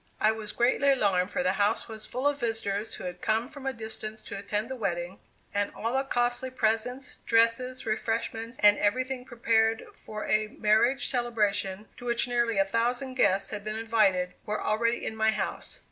I 0.19 0.31
was 0.31 0.51
greatly 0.51 0.89
alarmed, 0.91 1.29
for 1.29 1.43
the 1.43 1.51
house 1.61 1.87
was 1.87 2.07
full 2.07 2.27
of 2.27 2.39
visitors 2.39 2.95
who 2.95 3.03
had 3.03 3.21
come 3.21 3.47
from 3.47 3.67
a 3.67 3.71
distance 3.71 4.23
to 4.23 4.35
attend 4.35 4.67
the 4.67 4.75
wedding, 4.75 5.19
and 5.53 5.71
all 5.75 5.93
the 5.93 6.03
costly 6.03 6.49
presents, 6.49 7.17
dresses, 7.27 7.85
refreshments, 7.85 8.57
and 8.63 8.79
everything 8.79 9.25
prepared 9.25 9.85
for 9.93 10.25
a 10.25 10.47
marriage 10.57 11.07
celebration 11.07 11.87
to 11.97 12.05
which 12.07 12.27
nearly 12.27 12.57
a 12.57 12.65
thousand 12.65 13.13
guests 13.13 13.51
had 13.51 13.63
been 13.63 13.75
invited, 13.75 14.33
were 14.43 14.63
already 14.63 15.05
in 15.05 15.15
my 15.15 15.29
house. 15.29 15.79